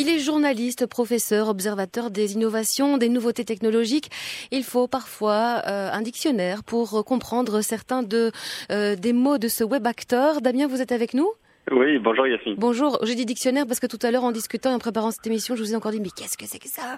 Il 0.00 0.08
est 0.08 0.20
journaliste, 0.20 0.86
professeur, 0.86 1.48
observateur 1.48 2.12
des 2.12 2.34
innovations, 2.34 2.98
des 2.98 3.08
nouveautés 3.08 3.44
technologiques. 3.44 4.12
Il 4.52 4.62
faut 4.62 4.86
parfois 4.86 5.60
euh, 5.66 5.90
un 5.92 6.02
dictionnaire 6.02 6.62
pour 6.62 7.04
comprendre 7.04 7.62
certains 7.62 8.04
de, 8.04 8.30
euh, 8.70 8.94
des 8.94 9.12
mots 9.12 9.38
de 9.38 9.48
ce 9.48 9.64
web 9.64 9.84
acteur. 9.88 10.40
Damien, 10.40 10.68
vous 10.68 10.80
êtes 10.80 10.92
avec 10.92 11.14
nous? 11.14 11.28
Oui, 11.72 11.98
bonjour 11.98 12.28
Yacine. 12.28 12.54
Bonjour, 12.56 13.00
j'ai 13.02 13.16
dit 13.16 13.26
dictionnaire 13.26 13.66
parce 13.66 13.80
que 13.80 13.88
tout 13.88 13.98
à 14.02 14.12
l'heure 14.12 14.22
en 14.22 14.30
discutant 14.30 14.70
et 14.70 14.74
en 14.74 14.78
préparant 14.78 15.10
cette 15.10 15.26
émission, 15.26 15.56
je 15.56 15.64
vous 15.64 15.72
ai 15.72 15.76
encore 15.76 15.90
dit 15.90 16.00
mais 16.00 16.10
qu'est-ce 16.16 16.38
que 16.38 16.46
c'est 16.46 16.60
que 16.60 16.68
ça? 16.68 16.96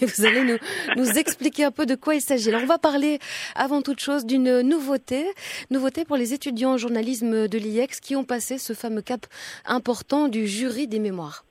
Vous 0.00 0.24
allez 0.24 0.42
nous, 0.42 0.56
nous 0.96 1.18
expliquer 1.18 1.64
un 1.64 1.70
peu 1.70 1.84
de 1.84 1.96
quoi 1.96 2.14
il 2.14 2.22
s'agit. 2.22 2.48
Alors 2.48 2.62
on 2.62 2.66
va 2.66 2.78
parler 2.78 3.18
avant 3.56 3.82
toute 3.82 4.00
chose 4.00 4.24
d'une 4.24 4.62
nouveauté, 4.62 5.26
nouveauté 5.70 6.06
pour 6.06 6.16
les 6.16 6.32
étudiants 6.32 6.72
en 6.72 6.76
journalisme 6.78 7.46
de 7.46 7.58
l'IEX 7.58 8.00
qui 8.00 8.16
ont 8.16 8.24
passé 8.24 8.56
ce 8.56 8.72
fameux 8.72 9.02
cap 9.02 9.26
important 9.66 10.28
du 10.28 10.46
jury 10.46 10.88
des 10.88 10.98
mémoires. 10.98 11.44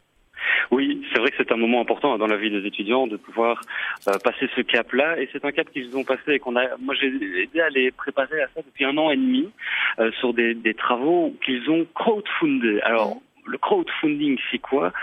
Oui, 0.71 1.01
c'est 1.11 1.19
vrai 1.19 1.31
que 1.31 1.37
c'est 1.37 1.51
un 1.51 1.57
moment 1.57 1.81
important 1.81 2.17
dans 2.17 2.27
la 2.27 2.37
vie 2.37 2.49
des 2.49 2.65
étudiants 2.65 3.07
de 3.07 3.15
pouvoir 3.15 3.61
euh, 4.07 4.17
passer 4.23 4.49
ce 4.55 4.61
cap-là, 4.61 5.19
et 5.19 5.29
c'est 5.31 5.45
un 5.45 5.51
cap 5.51 5.69
qu'ils 5.71 5.95
ont 5.95 6.03
passé 6.03 6.33
et 6.33 6.39
qu'on 6.39 6.55
a. 6.55 6.63
Moi, 6.79 6.93
j'ai 6.99 7.07
aidé 7.07 7.61
à 7.61 7.69
les 7.69 7.91
préparer 7.91 8.41
à 8.41 8.47
ça 8.53 8.61
depuis 8.61 8.85
un 8.85 8.97
an 8.97 9.09
et 9.09 9.15
demi 9.15 9.49
euh, 9.99 10.11
sur 10.19 10.33
des, 10.33 10.55
travaux 10.77 11.33
qu'ils 11.43 11.69
ont 11.69 11.85
crowdfundés. 11.95 12.79
Alors, 12.81 13.21
le 13.47 13.57
crowdfunding, 13.57 14.37
c'est 14.51 14.59
quoi? 14.59 14.93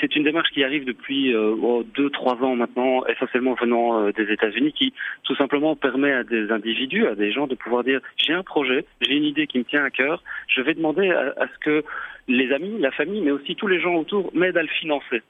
C'est 0.00 0.14
une 0.16 0.24
démarche 0.24 0.50
qui 0.50 0.64
arrive 0.64 0.84
depuis 0.84 1.34
euh, 1.34 1.54
oh, 1.60 1.84
deux, 1.94 2.10
trois 2.10 2.34
ans 2.42 2.56
maintenant, 2.56 3.04
essentiellement 3.06 3.54
venant 3.54 4.00
euh, 4.00 4.12
des 4.12 4.30
États-Unis, 4.32 4.72
qui 4.72 4.92
tout 5.24 5.34
simplement 5.36 5.76
permet 5.76 6.12
à 6.12 6.24
des 6.24 6.50
individus, 6.50 7.06
à 7.06 7.14
des 7.14 7.32
gens 7.32 7.46
de 7.46 7.54
pouvoir 7.54 7.84
dire 7.84 8.00
j'ai 8.16 8.32
un 8.32 8.42
projet, 8.42 8.84
j'ai 9.00 9.14
une 9.14 9.24
idée 9.24 9.46
qui 9.46 9.58
me 9.58 9.64
tient 9.64 9.84
à 9.84 9.90
cœur, 9.90 10.22
je 10.48 10.60
vais 10.60 10.74
demander 10.74 11.10
à 11.10 11.46
ce 11.52 11.58
que 11.58 11.84
les 12.28 12.52
amis, 12.52 12.78
la 12.78 12.90
famille, 12.90 13.20
mais 13.20 13.30
aussi 13.30 13.54
tous 13.54 13.66
les 13.66 13.80
gens 13.80 13.94
autour 13.94 14.30
m'aident 14.34 14.56
à 14.56 14.62
le 14.62 14.68
financer. 14.68 15.22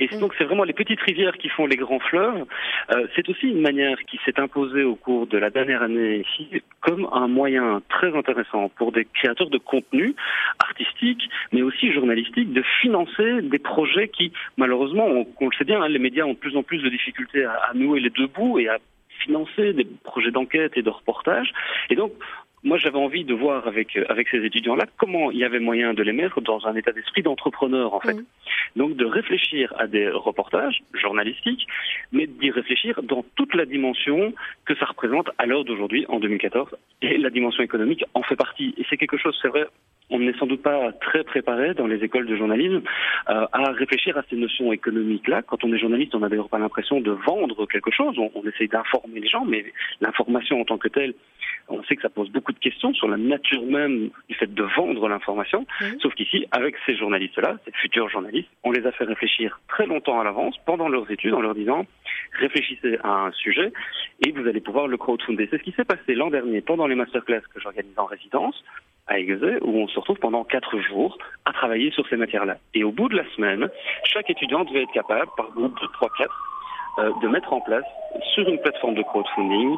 Et 0.00 0.08
donc 0.18 0.34
c'est 0.38 0.44
vraiment 0.44 0.64
les 0.64 0.72
petites 0.72 1.00
rivières 1.00 1.36
qui 1.36 1.48
font 1.48 1.66
les 1.66 1.76
grands 1.76 1.98
fleuves. 1.98 2.44
Euh, 2.92 3.06
c'est 3.16 3.28
aussi 3.28 3.48
une 3.48 3.60
manière 3.60 3.98
qui 4.04 4.18
s'est 4.24 4.38
imposée 4.38 4.84
au 4.84 4.94
cours 4.94 5.26
de 5.26 5.38
la 5.38 5.50
dernière 5.50 5.82
année 5.82 6.20
ici 6.20 6.62
comme 6.80 7.08
un 7.12 7.28
moyen 7.28 7.82
très 7.88 8.16
intéressant 8.16 8.68
pour 8.76 8.92
des 8.92 9.04
créateurs 9.04 9.50
de 9.50 9.58
contenu 9.58 10.14
artistique, 10.60 11.28
mais 11.52 11.62
aussi 11.62 11.92
journalistique, 11.92 12.52
de 12.52 12.62
financer 12.80 13.42
des 13.42 13.58
projets 13.58 14.08
qui, 14.08 14.32
malheureusement, 14.56 15.06
on, 15.06 15.48
le 15.48 15.56
sait 15.56 15.64
bien, 15.64 15.82
hein, 15.82 15.88
les 15.88 15.98
médias 15.98 16.24
ont 16.24 16.34
de 16.34 16.38
plus 16.38 16.56
en 16.56 16.62
plus 16.62 16.78
de 16.78 16.88
difficultés 16.88 17.44
à, 17.44 17.52
à 17.70 17.74
nouer 17.74 18.00
les 18.00 18.10
deux 18.10 18.28
bouts 18.28 18.58
et 18.58 18.68
à 18.68 18.78
financer 19.20 19.72
des 19.72 19.84
projets 20.04 20.30
d'enquête 20.30 20.72
et 20.76 20.82
de 20.82 20.90
reportage. 20.90 21.52
Et 21.90 21.96
donc, 21.96 22.12
moi, 22.64 22.78
j'avais 22.78 22.98
envie 22.98 23.24
de 23.24 23.34
voir 23.34 23.66
avec 23.66 23.96
euh, 23.96 24.04
avec 24.08 24.28
ces 24.28 24.44
étudiants-là 24.44 24.86
comment 24.96 25.30
il 25.30 25.38
y 25.38 25.44
avait 25.44 25.60
moyen 25.60 25.94
de 25.94 26.02
les 26.02 26.12
mettre 26.12 26.40
dans 26.40 26.66
un 26.66 26.74
état 26.74 26.92
d'esprit 26.92 27.22
d'entrepreneur, 27.22 27.94
en 27.94 28.00
fait. 28.00 28.14
Mmh. 28.14 28.24
Donc, 28.76 28.96
de 28.96 29.04
réfléchir 29.04 29.72
à 29.78 29.86
des 29.86 30.08
reportages 30.08 30.80
journalistiques, 30.92 31.66
mais 32.12 32.26
d'y 32.26 32.50
réfléchir 32.50 33.02
dans 33.02 33.24
toute 33.36 33.54
la 33.54 33.64
dimension 33.64 34.32
que 34.64 34.74
ça 34.76 34.86
représente 34.86 35.30
à 35.38 35.46
l'heure 35.46 35.64
d'aujourd'hui, 35.64 36.04
en 36.08 36.18
2014. 36.18 36.68
Et 37.02 37.18
la 37.18 37.30
dimension 37.30 37.62
économique 37.62 38.04
en 38.14 38.22
fait 38.22 38.36
partie. 38.36 38.74
Et 38.76 38.84
c'est 38.88 38.96
quelque 38.96 39.16
chose, 39.16 39.38
c'est 39.40 39.48
vrai, 39.48 39.66
on 40.10 40.18
n'est 40.18 40.36
sans 40.38 40.46
doute 40.46 40.62
pas 40.62 40.92
très 40.92 41.22
préparé 41.22 41.74
dans 41.74 41.86
les 41.86 42.02
écoles 42.02 42.26
de 42.26 42.36
journalisme 42.36 42.82
euh, 43.28 43.46
à 43.52 43.72
réfléchir 43.72 44.16
à 44.16 44.22
ces 44.28 44.36
notions 44.36 44.72
économiques-là. 44.72 45.42
Quand 45.42 45.64
on 45.64 45.72
est 45.72 45.78
journaliste, 45.78 46.14
on 46.14 46.20
n'a 46.20 46.28
d'ailleurs 46.28 46.48
pas 46.48 46.58
l'impression 46.58 47.00
de 47.00 47.10
vendre 47.10 47.66
quelque 47.66 47.90
chose. 47.90 48.18
On, 48.18 48.30
on 48.34 48.44
essaye 48.44 48.68
d'informer 48.68 49.20
les 49.20 49.28
gens, 49.28 49.44
mais 49.44 49.64
l'information 50.00 50.60
en 50.60 50.64
tant 50.64 50.78
que 50.78 50.88
telle, 50.88 51.14
on 51.68 51.82
sait 51.84 51.96
que 51.96 52.02
ça 52.02 52.08
pose 52.08 52.30
beaucoup 52.30 52.47
de 52.52 52.58
questions 52.58 52.92
sur 52.94 53.08
la 53.08 53.16
nature 53.16 53.62
même 53.62 54.10
du 54.28 54.34
fait 54.34 54.52
de 54.52 54.62
vendre 54.62 55.08
l'information. 55.08 55.66
Sauf 56.00 56.14
qu'ici, 56.14 56.46
avec 56.50 56.76
ces 56.86 56.96
journalistes-là, 56.96 57.56
ces 57.64 57.72
futurs 57.72 58.08
journalistes, 58.08 58.48
on 58.64 58.72
les 58.72 58.86
a 58.86 58.92
fait 58.92 59.04
réfléchir 59.04 59.60
très 59.68 59.86
longtemps 59.86 60.20
à 60.20 60.24
l'avance, 60.24 60.56
pendant 60.66 60.88
leurs 60.88 61.10
études, 61.10 61.34
en 61.34 61.40
leur 61.40 61.54
disant 61.54 61.86
réfléchissez 62.38 62.98
à 63.02 63.26
un 63.26 63.32
sujet 63.32 63.72
et 64.24 64.32
vous 64.32 64.46
allez 64.46 64.60
pouvoir 64.60 64.86
le 64.86 64.96
crowdfunder. 64.96 65.48
C'est 65.50 65.58
ce 65.58 65.62
qui 65.62 65.72
s'est 65.72 65.84
passé 65.84 66.14
l'an 66.14 66.30
dernier 66.30 66.60
pendant 66.60 66.86
les 66.86 66.94
masterclass 66.94 67.42
que 67.54 67.60
j'organise 67.60 67.98
en 67.98 68.06
résidence 68.06 68.62
à 69.06 69.18
Aiguezé, 69.18 69.58
où 69.62 69.70
on 69.70 69.88
se 69.88 69.98
retrouve 69.98 70.18
pendant 70.18 70.44
quatre 70.44 70.78
jours 70.80 71.16
à 71.44 71.52
travailler 71.52 71.90
sur 71.92 72.06
ces 72.08 72.16
matières-là. 72.16 72.58
Et 72.74 72.84
au 72.84 72.92
bout 72.92 73.08
de 73.08 73.16
la 73.16 73.24
semaine, 73.34 73.68
chaque 74.04 74.28
étudiant 74.28 74.64
devait 74.64 74.82
être 74.82 74.92
capable, 74.92 75.30
par 75.36 75.50
groupe 75.52 75.80
de 75.80 75.86
3-4, 75.86 76.26
euh, 76.98 77.12
de 77.22 77.28
mettre 77.28 77.52
en 77.52 77.60
place 77.60 77.84
sur 78.34 78.46
une 78.48 78.60
plateforme 78.60 78.94
de 78.94 79.02
crowdfunding 79.02 79.74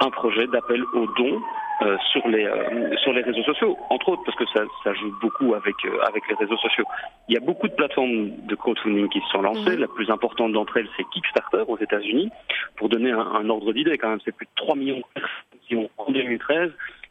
un 0.00 0.10
projet 0.10 0.46
d'appel 0.48 0.82
aux 0.94 1.06
dons 1.06 1.40
euh, 1.80 1.96
sur 2.12 2.28
les 2.28 2.44
euh, 2.44 2.96
sur 2.98 3.12
les 3.12 3.22
réseaux 3.22 3.42
sociaux, 3.42 3.76
entre 3.90 4.10
autres 4.10 4.22
parce 4.24 4.36
que 4.36 4.46
ça, 4.46 4.62
ça 4.84 4.92
joue 4.94 5.12
beaucoup 5.20 5.54
avec 5.54 5.74
euh, 5.84 6.00
avec 6.06 6.22
les 6.28 6.34
réseaux 6.34 6.58
sociaux. 6.58 6.84
Il 7.28 7.34
y 7.34 7.36
a 7.36 7.40
beaucoup 7.40 7.66
de 7.66 7.72
plateformes 7.72 8.30
de 8.46 8.54
crowdfunding 8.54 9.08
qui 9.08 9.20
se 9.20 9.28
sont 9.28 9.42
lancées. 9.42 9.76
La 9.76 9.88
plus 9.88 10.10
importante 10.10 10.52
d'entre 10.52 10.76
elles, 10.76 10.88
c'est 10.96 11.04
Kickstarter 11.12 11.64
aux 11.66 11.78
États-Unis. 11.78 12.30
Pour 12.76 12.88
donner 12.88 13.10
un, 13.10 13.20
un 13.20 13.48
ordre 13.48 13.72
d'idée, 13.72 13.96
quand 13.98 14.10
même, 14.10 14.20
c'est 14.24 14.36
plus 14.36 14.46
de 14.46 14.50
3 14.56 14.76
millions 14.76 14.98
de 14.98 15.04
personnes 15.14 15.30
qui 15.66 15.76
ont 15.76 15.90
en 15.98 16.12
2013 16.12 16.70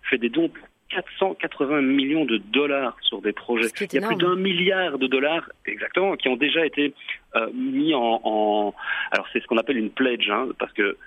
fait 0.10 0.18
des 0.18 0.30
dons 0.30 0.50
pour 0.50 0.66
480 0.92 1.82
millions 1.82 2.26
de 2.26 2.38
dollars 2.38 2.96
sur 3.02 3.22
des 3.22 3.32
projets. 3.32 3.68
Il 3.80 4.02
y 4.02 4.04
a 4.04 4.08
plus 4.08 4.16
d'un 4.18 4.36
milliard 4.36 4.98
de 4.98 5.08
dollars, 5.08 5.50
exactement, 5.66 6.16
qui 6.16 6.28
ont 6.28 6.36
déjà 6.36 6.66
été 6.66 6.94
euh, 7.36 7.50
mis 7.54 7.94
en, 7.94 8.22
en, 8.24 8.74
Alors 9.12 9.28
c'est 9.32 9.42
ce 9.42 9.48
qu'on 9.48 9.58
appelle 9.58 9.78
une 9.78 9.90
pledge, 9.90 10.30
hein, 10.30 10.50
parce 10.60 10.74
que 10.74 10.98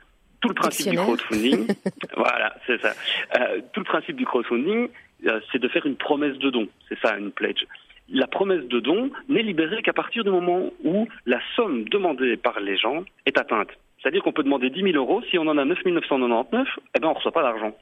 tout 0.45 0.51
le 0.51 0.55
principe 0.55 0.91
du 0.91 0.97
crowdfunding, 0.99 1.67
voilà, 2.17 2.55
c'est 2.67 2.79
ça. 2.81 2.93
Euh, 3.39 3.61
tout 3.73 3.81
le 3.81 3.87
principe 3.87 4.17
du 4.17 4.27
crowdfunding, 4.27 4.91
euh, 5.27 5.41
c'est 5.51 5.59
de 5.59 5.69
faire 5.69 5.87
une 5.87 5.97
promesse 5.97 6.37
de 6.37 6.51
don. 6.51 6.69
C'est 6.89 6.99
ça, 7.01 7.17
une 7.17 7.33
pledge. 7.33 7.65
La 8.11 8.27
promesse 8.27 8.65
de 8.65 8.79
don 8.79 9.11
n'est 9.31 9.43
libérée 9.43 9.81
qu'à 9.83 9.95
partir 9.95 10.23
du 10.23 10.31
moment 10.31 10.71
où 10.85 11.09
la 11.25 11.41
somme 11.57 11.89
demandée 11.89 12.37
par 12.37 12.61
les 12.61 12.77
gens 12.77 13.05
est 13.25 13.39
atteinte. 13.39 13.71
C'est-à-dire 14.03 14.23
qu'on 14.23 14.33
peut 14.33 14.43
demander 14.43 14.69
10 14.69 14.83
000 14.83 14.97
euros, 14.97 15.23
si 15.31 15.39
on 15.39 15.47
en 15.47 15.57
a 15.57 15.65
9 15.65 15.83
999, 15.83 16.69
eh 16.95 17.01
ben 17.01 17.09
on 17.09 17.15
reçoit 17.15 17.33
pas 17.33 17.43
d'argent. 17.43 17.75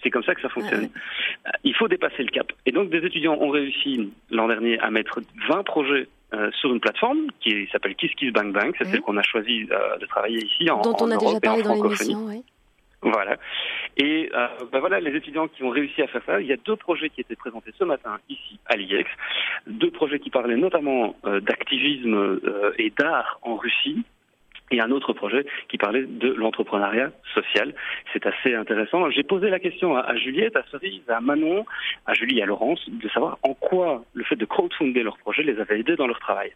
C'est 0.00 0.10
comme 0.10 0.22
ça 0.22 0.36
que 0.36 0.42
ça 0.42 0.48
fonctionne. 0.48 0.84
Euh, 0.84 1.50
il 1.64 1.74
faut 1.74 1.88
dépasser 1.88 2.22
le 2.22 2.30
cap. 2.30 2.52
Et 2.66 2.72
donc, 2.72 2.90
des 2.90 3.04
étudiants 3.04 3.36
ont 3.40 3.50
réussi 3.50 4.12
l'an 4.30 4.46
dernier 4.46 4.78
à 4.78 4.92
mettre 4.92 5.20
20 5.48 5.64
projets 5.64 6.06
euh, 6.32 6.50
sur 6.52 6.72
une 6.72 6.80
plateforme 6.80 7.26
qui 7.40 7.68
s'appelle 7.72 7.96
Kiss 7.96 8.12
Kiss 8.14 8.32
Bang 8.32 8.52
Bang. 8.52 8.72
C'est 8.78 8.84
celle 8.84 9.00
qu'on 9.00 9.16
a 9.16 9.22
choisi 9.22 9.66
euh, 9.70 9.98
de 9.98 10.06
travailler 10.06 10.44
ici 10.44 10.70
en 10.70 10.80
Dont 10.80 10.96
on 11.00 11.10
a 11.10 11.16
déjà 11.16 11.40
parlé 11.40 11.62
dans 11.62 11.74
l'émission, 11.74 12.24
oui. 12.26 12.44
Voilà. 13.02 13.36
Et 13.96 14.30
euh, 14.34 14.46
ben 14.70 14.78
voilà, 14.78 15.00
les 15.00 15.16
étudiants 15.16 15.48
qui 15.48 15.62
ont 15.64 15.70
réussi 15.70 16.02
à 16.02 16.06
faire 16.06 16.22
ça, 16.26 16.40
il 16.40 16.46
y 16.46 16.52
a 16.52 16.56
deux 16.56 16.76
projets 16.76 17.08
qui 17.08 17.22
étaient 17.22 17.34
présentés 17.34 17.72
ce 17.78 17.84
matin 17.84 18.18
ici 18.28 18.60
à 18.66 18.76
l'IEX, 18.76 19.10
deux 19.66 19.90
projets 19.90 20.20
qui 20.20 20.30
parlaient 20.30 20.56
notamment 20.56 21.16
d'activisme 21.24 22.40
et 22.78 22.90
d'art 22.90 23.40
en 23.42 23.56
Russie, 23.56 24.04
et 24.70 24.80
un 24.80 24.90
autre 24.90 25.12
projet 25.12 25.46
qui 25.68 25.78
parlait 25.78 26.04
de 26.06 26.32
l'entrepreneuriat 26.32 27.10
social. 27.34 27.74
C'est 28.12 28.26
assez 28.26 28.54
intéressant. 28.54 29.10
J'ai 29.10 29.22
posé 29.22 29.50
la 29.50 29.58
question 29.58 29.96
à, 29.96 30.14
Juliette, 30.16 30.56
à 30.56 30.62
Cerise, 30.70 31.02
à 31.08 31.20
Manon, 31.20 31.64
à 32.06 32.14
Julie 32.14 32.38
et 32.38 32.42
à 32.42 32.46
Laurence 32.46 32.80
de 32.88 33.08
savoir 33.08 33.38
en 33.42 33.54
quoi 33.54 34.04
le 34.14 34.24
fait 34.24 34.36
de 34.36 34.44
crowdfunder 34.44 35.02
leur 35.02 35.18
projet 35.18 35.42
les 35.42 35.58
avait 35.58 35.80
aidés 35.80 35.96
dans 35.96 36.06
leur 36.06 36.20
travail. 36.20 36.52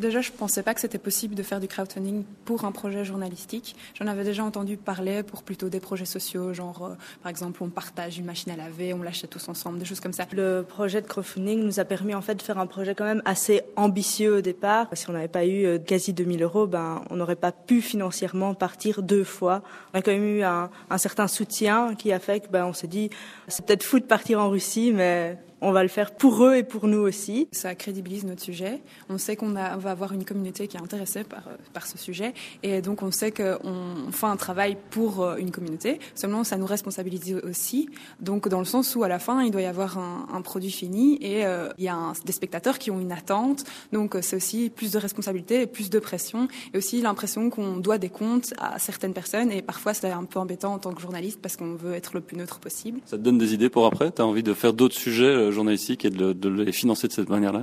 Déjà, 0.00 0.20
je 0.20 0.32
ne 0.32 0.36
pensais 0.36 0.64
pas 0.64 0.74
que 0.74 0.80
c'était 0.80 0.98
possible 0.98 1.36
de 1.36 1.44
faire 1.44 1.60
du 1.60 1.68
crowdfunding 1.68 2.24
pour 2.44 2.64
un 2.64 2.72
projet 2.72 3.04
journalistique. 3.04 3.76
J'en 3.94 4.08
avais 4.08 4.24
déjà 4.24 4.42
entendu 4.42 4.76
parler 4.76 5.22
pour 5.22 5.44
plutôt 5.44 5.68
des 5.68 5.78
projets 5.78 6.04
sociaux, 6.04 6.52
genre 6.52 6.84
euh, 6.84 6.94
par 7.22 7.30
exemple 7.30 7.62
on 7.62 7.68
partage 7.68 8.18
une 8.18 8.24
machine 8.24 8.50
à 8.50 8.56
laver, 8.56 8.92
on 8.92 9.04
l'achète 9.04 9.30
tous 9.30 9.48
ensemble, 9.48 9.78
des 9.78 9.84
choses 9.84 10.00
comme 10.00 10.12
ça. 10.12 10.26
Le 10.32 10.62
projet 10.68 11.00
de 11.00 11.06
crowdfunding 11.06 11.62
nous 11.62 11.78
a 11.78 11.84
permis 11.84 12.12
en 12.12 12.22
fait 12.22 12.34
de 12.34 12.42
faire 12.42 12.58
un 12.58 12.66
projet 12.66 12.96
quand 12.96 13.04
même 13.04 13.22
assez 13.24 13.62
ambitieux 13.76 14.38
au 14.38 14.40
départ. 14.40 14.88
Si 14.94 15.08
on 15.08 15.12
n'avait 15.12 15.28
pas 15.28 15.46
eu 15.46 15.64
euh, 15.64 15.78
quasi 15.78 16.12
2000 16.12 16.42
euros, 16.42 16.66
ben 16.66 17.04
on 17.10 17.14
n'aurait 17.14 17.36
pas 17.36 17.52
pu 17.52 17.80
financièrement 17.80 18.54
partir 18.54 19.00
deux 19.00 19.24
fois. 19.24 19.62
On 19.92 19.98
a 20.00 20.02
quand 20.02 20.10
même 20.10 20.24
eu 20.24 20.42
un, 20.42 20.70
un 20.90 20.98
certain 20.98 21.28
soutien 21.28 21.94
qui 21.94 22.12
a 22.12 22.18
fait 22.18 22.40
que 22.40 22.48
ben 22.48 22.66
on 22.66 22.72
s'est 22.72 22.88
dit 22.88 23.10
c'est 23.46 23.64
peut-être 23.64 23.84
fou 23.84 24.00
de 24.00 24.06
partir 24.06 24.40
en 24.40 24.50
Russie, 24.50 24.90
mais 24.92 25.38
on 25.64 25.72
va 25.72 25.82
le 25.82 25.88
faire 25.88 26.12
pour 26.12 26.44
eux 26.44 26.56
et 26.56 26.62
pour 26.62 26.86
nous 26.86 26.98
aussi. 26.98 27.48
Ça 27.52 27.74
crédibilise 27.74 28.24
notre 28.24 28.42
sujet. 28.42 28.82
On 29.08 29.18
sait 29.18 29.34
qu'on 29.34 29.52
va 29.52 29.90
avoir 29.90 30.12
une 30.12 30.24
communauté 30.24 30.68
qui 30.68 30.76
est 30.76 30.80
intéressée 30.80 31.24
par, 31.24 31.48
euh, 31.48 31.56
par 31.72 31.86
ce 31.86 31.96
sujet. 31.96 32.34
Et 32.62 32.82
donc, 32.82 33.02
on 33.02 33.10
sait 33.10 33.32
qu'on 33.32 34.12
fait 34.12 34.26
un 34.26 34.36
travail 34.36 34.76
pour 34.90 35.22
euh, 35.22 35.36
une 35.36 35.50
communauté. 35.50 35.98
Seulement, 36.14 36.44
ça 36.44 36.56
nous 36.58 36.66
responsabilise 36.66 37.40
aussi. 37.42 37.88
Donc, 38.20 38.48
dans 38.48 38.58
le 38.58 38.66
sens 38.66 38.94
où, 38.94 39.02
à 39.04 39.08
la 39.08 39.18
fin, 39.18 39.42
il 39.42 39.50
doit 39.50 39.62
y 39.62 39.66
avoir 39.66 39.98
un, 39.98 40.42
produit 40.42 40.70
fini 40.70 41.16
et 41.22 41.46
euh, 41.46 41.70
il 41.78 41.84
y 41.84 41.88
a 41.88 42.12
des 42.26 42.32
spectateurs 42.32 42.78
qui 42.78 42.90
ont 42.90 43.00
une 43.00 43.12
attente. 43.12 43.64
Donc, 43.92 44.16
c'est 44.20 44.36
aussi 44.36 44.68
plus 44.68 44.92
de 44.92 44.98
responsabilité 44.98 45.62
et 45.62 45.66
plus 45.66 45.88
de 45.88 45.98
pression. 45.98 46.48
Et 46.74 46.78
aussi 46.78 47.00
l'impression 47.00 47.48
qu'on 47.48 47.78
doit 47.78 47.96
des 47.96 48.10
comptes 48.10 48.52
à 48.58 48.78
certaines 48.78 49.14
personnes. 49.14 49.50
Et 49.50 49.62
parfois, 49.62 49.94
c'est 49.94 50.10
un 50.10 50.24
peu 50.24 50.38
embêtant 50.38 50.74
en 50.74 50.78
tant 50.78 50.92
que 50.92 51.00
journaliste 51.00 51.40
parce 51.40 51.56
qu'on 51.56 51.74
veut 51.74 51.94
être 51.94 52.12
le 52.12 52.20
plus 52.20 52.36
neutre 52.36 52.58
possible. 52.58 53.00
Ça 53.06 53.16
te 53.16 53.22
donne 53.22 53.38
des 53.38 53.54
idées 53.54 53.70
pour 53.70 53.86
après? 53.86 54.12
Tu 54.12 54.20
as 54.20 54.26
envie 54.26 54.42
de 54.42 54.52
faire 54.52 54.74
d'autres 54.74 54.96
sujets 54.96 55.50
journalistique 55.54 56.04
et 56.04 56.10
de, 56.10 56.48
les 56.48 56.72
financer 56.72 57.08
de 57.08 57.12
cette 57.12 57.28
manière-là 57.28 57.62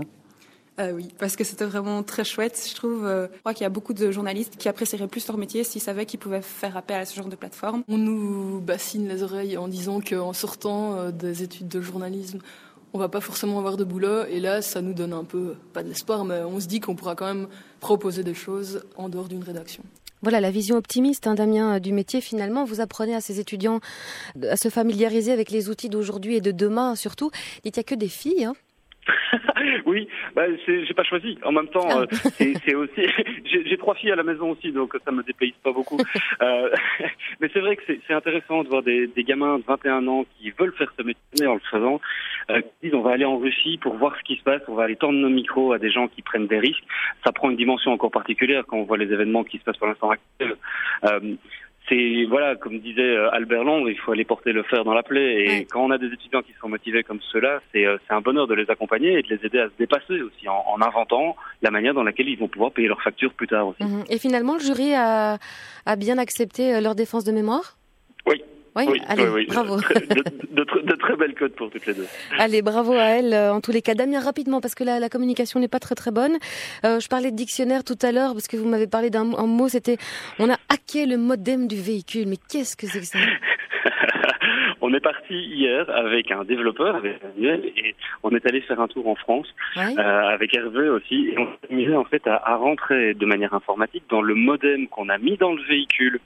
euh, 0.79 0.93
oui, 0.93 1.09
parce 1.19 1.35
que 1.35 1.43
c'était 1.43 1.65
vraiment 1.65 2.01
très 2.01 2.23
chouette. 2.23 2.65
Je 2.67 2.73
trouve, 2.73 3.05
euh, 3.05 3.27
je 3.35 3.39
crois 3.39 3.53
qu'il 3.53 3.63
y 3.63 3.65
a 3.65 3.69
beaucoup 3.69 3.93
de 3.93 4.09
journalistes 4.09 4.55
qui 4.57 4.69
apprécieraient 4.69 5.09
plus 5.09 5.27
leur 5.27 5.37
métier 5.37 5.65
s'ils 5.65 5.81
savaient 5.81 6.05
qu'ils 6.05 6.19
pouvaient 6.19 6.41
faire 6.41 6.77
appel 6.77 6.95
à 6.95 7.05
ce 7.05 7.13
genre 7.13 7.27
de 7.27 7.35
plateforme. 7.35 7.83
On 7.89 7.97
nous 7.97 8.61
bassine 8.61 9.07
les 9.07 9.21
oreilles 9.21 9.57
en 9.57 9.67
disant 9.67 9.99
qu'en 9.99 10.31
sortant 10.31 10.95
euh, 10.95 11.11
des 11.11 11.43
études 11.43 11.67
de 11.67 11.81
journalisme, 11.81 12.39
on 12.93 12.99
va 12.99 13.09
pas 13.09 13.19
forcément 13.19 13.59
avoir 13.59 13.75
de 13.75 13.83
boulot. 13.83 14.23
Et 14.29 14.39
là, 14.39 14.61
ça 14.61 14.81
nous 14.81 14.93
donne 14.93 15.13
un 15.13 15.25
peu, 15.25 15.55
pas 15.73 15.83
de 15.83 15.89
l'espoir, 15.89 16.23
mais 16.23 16.39
on 16.39 16.59
se 16.59 16.67
dit 16.67 16.79
qu'on 16.79 16.95
pourra 16.95 17.15
quand 17.15 17.27
même 17.27 17.47
proposer 17.81 18.23
des 18.23 18.33
choses 18.33 18.81
en 18.95 19.09
dehors 19.09 19.27
d'une 19.27 19.43
rédaction. 19.43 19.83
Voilà 20.21 20.39
la 20.39 20.51
vision 20.51 20.75
optimiste, 20.75 21.25
hein, 21.25 21.35
Damien, 21.35 21.79
du 21.79 21.93
métier. 21.93 22.21
Finalement, 22.21 22.63
vous 22.63 22.79
apprenez 22.79 23.15
à 23.15 23.21
ces 23.21 23.39
étudiants 23.39 23.79
à 24.49 24.55
se 24.55 24.69
familiariser 24.69 25.31
avec 25.31 25.49
les 25.49 25.69
outils 25.69 25.89
d'aujourd'hui 25.89 26.35
et 26.35 26.41
de 26.41 26.51
demain, 26.51 26.95
surtout. 26.95 27.31
Il 27.63 27.71
n'y 27.73 27.79
a 27.79 27.83
que 27.83 27.95
des 27.95 28.07
filles. 28.07 28.45
Hein. 28.45 28.53
oui, 29.85 30.07
bah, 30.35 30.43
j'ai 30.65 30.93
pas 30.93 31.03
choisi. 31.03 31.37
En 31.43 31.51
même 31.51 31.67
temps, 31.67 31.87
ah. 31.89 32.01
euh, 32.01 32.53
c'est 32.65 32.75
aussi. 32.75 33.07
j'ai 33.45 33.77
trois 33.77 33.95
filles 33.95 34.11
à 34.11 34.15
la 34.15 34.23
maison 34.23 34.51
aussi, 34.51 34.71
donc 34.71 34.95
ça 35.03 35.11
me 35.11 35.23
dépayse 35.23 35.53
pas 35.63 35.71
beaucoup. 35.71 35.97
euh, 36.41 36.69
mais 37.39 37.49
c'est 37.53 37.59
vrai 37.59 37.75
que 37.75 37.83
c'est 37.85 38.13
intéressant 38.13 38.63
de 38.63 38.69
voir 38.69 38.83
des, 38.83 39.07
des, 39.07 39.23
gamins 39.23 39.59
de 39.59 39.63
21 39.67 40.07
ans 40.07 40.25
qui 40.37 40.51
veulent 40.51 40.73
faire 40.73 40.91
ce 40.97 41.03
métier 41.03 41.47
en 41.47 41.55
le 41.55 41.61
faisant, 41.69 42.01
euh, 42.49 42.61
qui 42.61 42.87
disent 42.87 42.95
on 42.95 43.01
va 43.01 43.11
aller 43.11 43.25
en 43.25 43.37
Russie 43.37 43.77
pour 43.77 43.95
voir 43.95 44.15
ce 44.17 44.23
qui 44.23 44.37
se 44.37 44.43
passe, 44.43 44.61
on 44.67 44.75
va 44.75 44.83
aller 44.83 44.95
tendre 44.95 45.19
nos 45.19 45.29
micros 45.29 45.73
à 45.73 45.79
des 45.79 45.91
gens 45.91 46.07
qui 46.07 46.21
prennent 46.21 46.47
des 46.47 46.59
risques. 46.59 46.83
Ça 47.23 47.31
prend 47.31 47.49
une 47.49 47.57
dimension 47.57 47.91
encore 47.91 48.11
particulière 48.11 48.63
quand 48.67 48.77
on 48.77 48.83
voit 48.83 48.97
les 48.97 49.11
événements 49.11 49.43
qui 49.43 49.57
se 49.57 49.63
passent 49.63 49.77
pour 49.77 49.87
l'instant 49.87 50.11
actuel. 50.11 50.57
C'est 51.91 52.23
voilà, 52.29 52.55
comme 52.55 52.79
disait 52.79 53.01
euh, 53.01 53.29
Albert 53.31 53.65
Londres, 53.65 53.89
il 53.89 53.99
faut 53.99 54.13
aller 54.13 54.23
porter 54.23 54.53
le 54.53 54.63
fer 54.63 54.85
dans 54.85 54.93
la 54.93 55.03
plaie. 55.03 55.45
Et 55.45 55.65
quand 55.65 55.83
on 55.83 55.91
a 55.91 55.97
des 55.97 56.07
étudiants 56.07 56.41
qui 56.41 56.53
sont 56.61 56.69
motivés 56.69 57.03
comme 57.03 57.19
ceux-là, 57.33 57.59
euh, 57.75 57.97
c'est 58.07 58.13
un 58.13 58.21
bonheur 58.21 58.47
de 58.47 58.53
les 58.53 58.69
accompagner 58.69 59.19
et 59.19 59.21
de 59.21 59.27
les 59.27 59.45
aider 59.45 59.59
à 59.59 59.65
se 59.65 59.73
dépasser 59.77 60.21
aussi 60.21 60.47
en, 60.47 60.63
en 60.67 60.81
inventant 60.81 61.35
la 61.61 61.69
manière 61.69 61.93
dans 61.93 62.03
laquelle 62.03 62.29
ils 62.29 62.39
vont 62.39 62.47
pouvoir 62.47 62.71
payer 62.71 62.87
leurs 62.87 63.01
factures 63.01 63.33
plus 63.33 63.47
tard 63.47 63.67
aussi. 63.67 63.83
Mhm. 63.83 64.05
Et 64.09 64.17
finalement, 64.19 64.53
le 64.53 64.61
jury 64.61 64.93
a, 64.93 65.37
a 65.85 65.95
bien 65.97 66.17
accepté 66.17 66.73
euh, 66.73 66.79
leur 66.79 66.95
défense 66.95 67.25
de 67.25 67.33
mémoire? 67.33 67.75
Oui, 68.25 68.41
oui, 68.75 69.01
allez, 69.07 69.45
bravo. 69.47 69.77
De, 69.77 70.95
très 70.95 71.15
belles 71.15 71.35
codes 71.35 71.53
pour 71.53 71.69
toutes 71.69 71.85
les 71.85 71.93
deux. 71.93 72.07
Allez, 72.37 72.61
bravo 72.61 72.93
à 72.93 73.03
elle. 73.03 73.33
Euh, 73.33 73.53
en 73.53 73.61
tous 73.61 73.71
les 73.71 73.81
cas, 73.81 73.93
Damien, 73.95 74.19
rapidement, 74.19 74.61
parce 74.61 74.75
que 74.75 74.83
la, 74.83 74.99
la 74.99 75.09
communication 75.09 75.59
n'est 75.59 75.67
pas 75.67 75.79
très 75.79 75.95
très 75.95 76.11
bonne. 76.11 76.37
Euh, 76.85 76.99
je 76.99 77.07
parlais 77.07 77.31
de 77.31 77.35
dictionnaire 77.35 77.83
tout 77.83 77.97
à 78.01 78.11
l'heure, 78.11 78.33
parce 78.33 78.47
que 78.47 78.57
vous 78.57 78.67
m'avez 78.67 78.87
parlé 78.87 79.09
d'un 79.09 79.23
mot, 79.23 79.67
c'était 79.67 79.97
on 80.39 80.49
a 80.49 80.57
hacké 80.69 81.05
le 81.05 81.17
modem 81.17 81.67
du 81.67 81.75
véhicule. 81.75 82.27
Mais 82.27 82.37
qu'est-ce 82.49 82.77
que 82.77 82.87
c'est 82.87 82.99
que 82.99 83.05
ça? 83.05 83.19
On 84.91 84.93
est 84.93 84.99
parti 84.99 85.33
hier 85.33 85.89
avec 85.89 86.31
un 86.31 86.43
développeur, 86.43 86.97
avec 86.97 87.21
Daniel, 87.21 87.71
et 87.77 87.95
on 88.23 88.31
est 88.31 88.45
allé 88.45 88.59
faire 88.59 88.81
un 88.81 88.89
tour 88.89 89.07
en 89.07 89.15
France 89.15 89.47
euh, 89.77 89.95
avec 89.97 90.53
Hervé 90.53 90.89
aussi, 90.89 91.29
et 91.29 91.39
on 91.39 91.45
s'est 91.45 91.71
amusé 91.71 91.95
en 91.95 92.03
fait 92.03 92.27
à, 92.27 92.35
à, 92.35 92.57
rentrer 92.57 93.13
de 93.13 93.25
manière 93.25 93.53
informatique 93.53 94.03
dans 94.09 94.21
le 94.21 94.35
modem 94.35 94.89
qu'on 94.89 95.07
a 95.07 95.17
mis 95.17 95.37
dans 95.37 95.53
le 95.53 95.63
véhicule. 95.63 96.19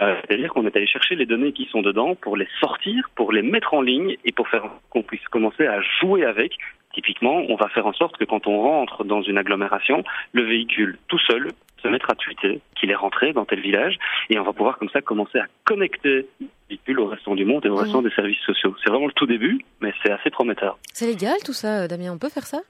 Euh, 0.00 0.16
C'est-à-dire 0.22 0.48
qu'on 0.48 0.64
est 0.66 0.74
allé 0.74 0.86
chercher 0.86 1.14
les 1.14 1.26
données 1.26 1.52
qui 1.52 1.66
sont 1.66 1.82
dedans 1.82 2.14
pour 2.14 2.38
les 2.38 2.48
sortir, 2.58 3.10
pour 3.16 3.32
les 3.32 3.42
mettre 3.42 3.74
en 3.74 3.82
ligne 3.82 4.16
et 4.24 4.32
pour 4.32 4.48
faire 4.48 4.64
qu'on 4.88 5.02
puisse 5.02 5.28
commencer 5.28 5.66
à 5.66 5.82
jouer 6.00 6.24
avec. 6.24 6.56
Typiquement, 6.94 7.42
on 7.50 7.56
va 7.56 7.68
faire 7.68 7.86
en 7.86 7.92
sorte 7.92 8.16
que 8.16 8.24
quand 8.24 8.46
on 8.46 8.62
rentre 8.62 9.04
dans 9.04 9.20
une 9.20 9.36
agglomération, 9.36 10.04
le 10.32 10.42
véhicule 10.42 10.96
tout 11.08 11.18
seul 11.18 11.50
se 11.82 11.88
mettre 11.88 12.10
à 12.10 12.14
tweeter 12.14 12.60
qu'il 12.76 12.90
est 12.90 12.94
rentré 12.94 13.34
dans 13.34 13.44
tel 13.44 13.60
village 13.60 13.98
et 14.30 14.38
on 14.38 14.42
va 14.42 14.54
pouvoir 14.54 14.78
comme 14.78 14.88
ça 14.88 15.02
commencer 15.02 15.38
à 15.38 15.44
connecter 15.64 16.26
le 16.68 16.74
véhicule 16.74 17.00
au 17.00 17.06
restant 17.06 17.34
du 17.34 17.44
monde 17.44 17.64
et 17.66 17.68
au 17.68 17.76
restant 17.76 18.02
des 18.02 18.10
services 18.10 18.40
sociaux. 18.44 18.74
C'est 18.82 18.90
vraiment 18.90 19.06
le 19.06 19.12
tout 19.12 19.26
début, 19.26 19.60
mais 19.80 19.92
c'est 20.02 20.10
assez 20.10 20.30
prometteur. 20.30 20.78
C'est 20.92 21.06
légal 21.06 21.36
tout 21.44 21.52
ça, 21.52 21.88
Damien 21.88 22.12
On 22.12 22.18
peut 22.18 22.28
faire 22.28 22.46
ça? 22.46 22.60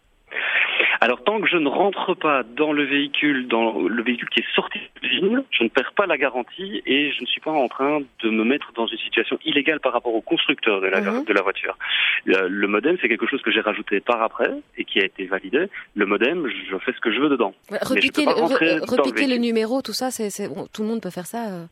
Alors 1.00 1.22
tant 1.22 1.40
que 1.40 1.46
je 1.46 1.56
ne 1.56 1.68
rentre 1.68 2.14
pas 2.14 2.42
dans 2.42 2.72
le 2.72 2.84
véhicule, 2.84 3.48
dans 3.48 3.80
le 3.80 4.02
véhicule 4.02 4.28
qui 4.30 4.40
est 4.40 4.54
sorti 4.54 4.78
de 4.78 5.06
l'usine, 5.06 5.44
je 5.50 5.62
ne 5.62 5.68
perds 5.68 5.92
pas 5.94 6.06
la 6.06 6.16
garantie 6.16 6.82
et 6.86 7.12
je 7.12 7.20
ne 7.20 7.26
suis 7.26 7.40
pas 7.40 7.50
en 7.50 7.68
train 7.68 8.00
de 8.22 8.30
me 8.30 8.44
mettre 8.44 8.72
dans 8.74 8.86
une 8.86 8.98
situation 8.98 9.38
illégale 9.44 9.80
par 9.80 9.92
rapport 9.92 10.14
au 10.14 10.20
constructeur 10.20 10.80
de 10.80 10.86
la, 10.86 11.00
mmh. 11.00 11.24
de 11.24 11.32
la 11.32 11.42
voiture. 11.42 11.76
Le, 12.24 12.48
le 12.48 12.66
modem, 12.66 12.96
c'est 13.00 13.08
quelque 13.08 13.26
chose 13.26 13.42
que 13.42 13.50
j'ai 13.50 13.60
rajouté 13.60 14.00
par 14.00 14.22
après 14.22 14.50
et 14.78 14.84
qui 14.84 15.00
a 15.00 15.04
été 15.04 15.26
validé. 15.26 15.66
Le 15.94 16.06
modem, 16.06 16.48
je 16.48 16.76
fais 16.78 16.92
ce 16.92 17.00
que 17.00 17.12
je 17.12 17.20
veux 17.20 17.28
dedans. 17.28 17.52
Repiquer, 17.70 18.24
le, 18.24 18.90
repiquer 18.90 19.26
le, 19.26 19.36
numéro, 19.36 19.82
tout 19.82 19.92
ça, 19.92 20.10
c'est, 20.10 20.48
bon, 20.48 20.66
tout 20.72 20.82
le 20.82 20.88
monde 20.88 21.02
peut 21.02 21.10
faire 21.10 21.26
ça. 21.26 21.68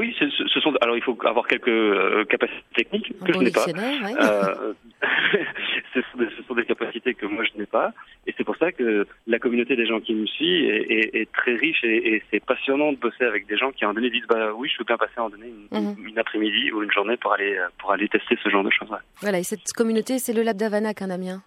Euh... 0.00 0.02
Oui, 0.02 0.16
ce, 0.18 0.48
ce 0.48 0.60
sont. 0.60 0.74
Alors, 0.80 0.96
il 0.96 1.02
faut 1.02 1.16
avoir 1.24 1.46
quelques 1.46 1.68
euh, 1.68 2.24
capacités 2.24 2.62
techniques 2.74 3.12
que 3.24 3.32
bon 3.32 3.40
je 3.40 3.44
n'ai 3.44 3.50
pas. 3.50 3.66
Ouais. 3.66 4.14
Euh, 4.20 4.72
ce, 5.94 6.00
sont 6.00 6.18
des, 6.18 6.28
ce, 6.36 6.42
sont 6.46 6.54
des, 6.54 6.64
capacités 6.64 7.14
que 7.14 7.26
moi 7.26 7.44
je 7.44 7.58
n'ai 7.58 7.66
pas, 7.66 7.92
et 8.26 8.34
c'est 8.36 8.44
pour 8.44 8.56
ça 8.56 8.72
que 8.72 9.06
la 9.26 9.38
communauté 9.38 9.76
des 9.76 9.86
gens 9.86 10.00
qui 10.00 10.14
me 10.14 10.26
suit 10.26 10.66
est, 10.66 10.90
est, 10.90 11.20
est 11.20 11.32
très 11.32 11.54
riche 11.54 11.82
et, 11.84 12.14
et 12.14 12.22
c'est 12.30 12.44
passionnant 12.44 12.92
de 12.92 12.98
bosser 12.98 13.24
avec 13.24 13.46
des 13.46 13.56
gens 13.56 13.70
qui 13.72 13.84
à 13.84 13.88
un 13.88 13.94
donné 13.94 14.10
disent 14.10 14.26
bah 14.28 14.52
oui, 14.54 14.68
je 14.72 14.78
veux 14.78 14.84
bien 14.84 14.96
passer 14.96 15.18
à 15.18 15.22
un 15.22 15.30
donné 15.30 15.46
une, 15.48 15.78
mm 15.78 15.92
-hmm. 15.92 16.08
une 16.10 16.18
après-midi 16.18 16.72
ou 16.72 16.82
une 16.82 16.92
journée 16.92 17.16
pour 17.16 17.32
aller 17.32 17.58
pour 17.78 17.92
aller 17.92 18.08
tester 18.08 18.36
ce 18.42 18.48
genre 18.48 18.64
de 18.64 18.70
choses. 18.70 18.90
Ouais. 18.90 19.04
Voilà, 19.20 19.38
et 19.38 19.44
cette 19.44 19.72
communauté, 19.80 20.18
c'est 20.18 20.34
le 20.38 20.42
Lab 20.42 20.56
d'Avanac, 20.56 21.02
hein, 21.02 21.08
Damien. 21.08 21.42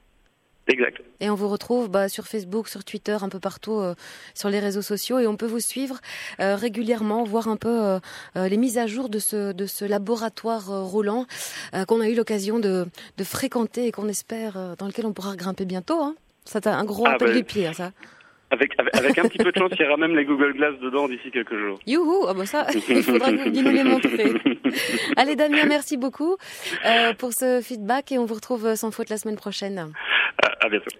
Exact. 0.67 1.01
Et 1.19 1.29
on 1.29 1.35
vous 1.35 1.49
retrouve 1.49 1.89
bah, 1.89 2.07
sur 2.07 2.25
Facebook, 2.25 2.69
sur 2.69 2.85
Twitter, 2.85 3.17
un 3.21 3.29
peu 3.29 3.39
partout 3.39 3.79
euh, 3.79 3.95
sur 4.33 4.49
les 4.49 4.59
réseaux 4.59 4.81
sociaux 4.81 5.19
et 5.19 5.27
on 5.27 5.35
peut 5.35 5.45
vous 5.45 5.59
suivre 5.59 5.99
euh, 6.39 6.55
régulièrement, 6.55 7.23
voir 7.25 7.49
un 7.49 7.57
peu 7.57 7.83
euh, 7.83 7.99
euh 8.37 8.47
les 8.47 8.57
mises 8.57 8.77
à 8.77 8.87
jour 8.87 9.09
de 9.09 9.19
ce, 9.19 9.51
de 9.51 9.65
ce 9.65 9.83
laboratoire 9.83 10.71
euh, 10.71 10.81
roulant 10.81 11.25
euh, 11.73 11.83
qu'on 11.85 11.99
a 11.99 12.07
eu 12.07 12.15
l'occasion 12.15 12.59
de, 12.59 12.85
de, 13.17 13.23
fréquenter 13.23 13.87
et 13.87 13.91
qu'on 13.91 14.07
espère, 14.07 14.75
dans 14.77 14.87
lequel 14.87 15.05
on 15.05 15.13
pourra 15.13 15.35
grimper 15.35 15.65
bientôt. 15.65 16.01
Hein. 16.01 16.15
Ça 16.45 16.59
un 16.65 16.85
gros 16.85 17.05
ah 17.07 17.13
appel 17.13 17.29
ben... 17.29 17.37
du 17.37 17.43
pied, 17.43 17.67
hein, 17.67 17.73
ça. 17.73 17.91
Avec, 18.53 18.73
avec, 18.77 18.95
avec, 18.95 19.17
un 19.17 19.23
petit 19.23 19.39
peu 19.39 19.51
de 19.51 19.57
chance, 19.57 19.71
il 19.79 19.81
y 19.81 19.87
aura 19.87 19.97
même 19.97 20.15
les 20.15 20.25
Google 20.25 20.53
Glass 20.53 20.75
dedans 20.79 21.07
d'ici 21.07 21.31
quelques 21.31 21.57
jours. 21.57 21.79
Youhou 21.87 22.25
ah 22.27 22.35
bah 22.35 22.45
ça, 22.45 22.67
il 22.89 23.01
faudra 23.01 23.31
que 23.31 23.49
vous 23.49 23.61
nous 23.61 23.71
les 23.71 23.83
montrer. 23.83 24.31
Allez 25.17 25.35
Damien, 25.35 25.65
merci 25.67 25.97
beaucoup 25.97 26.37
euh, 26.85 27.13
pour 27.15 27.33
ce 27.33 27.61
feedback 27.63 28.11
et 28.11 28.19
on 28.19 28.25
vous 28.25 28.35
retrouve 28.35 28.75
sans 28.75 28.91
faute 28.91 29.09
la 29.09 29.17
semaine 29.17 29.37
prochaine. 29.37 29.91
À, 30.43 30.65
à 30.65 30.69
bientôt. 30.69 30.91